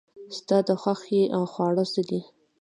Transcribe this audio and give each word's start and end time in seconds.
ستا 0.37 0.57
د 0.67 0.69
خوښې 0.81 1.21
خواړه 1.51 1.83
څه 1.93 2.01
دي؟ 2.09 2.21